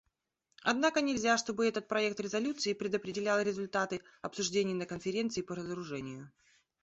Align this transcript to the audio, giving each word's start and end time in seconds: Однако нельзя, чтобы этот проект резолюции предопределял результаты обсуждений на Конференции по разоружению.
Однако 0.63 0.99
нельзя, 1.01 1.37
чтобы 1.37 1.67
этот 1.67 1.87
проект 1.87 2.19
резолюции 2.19 2.73
предопределял 2.73 3.39
результаты 3.39 4.01
обсуждений 4.23 4.73
на 4.73 4.87
Конференции 4.87 5.43
по 5.43 5.53
разоружению. 5.53 6.31